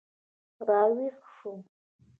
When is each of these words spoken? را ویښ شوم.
را 0.67 0.79
ویښ 0.95 1.17
شوم. 1.35 1.59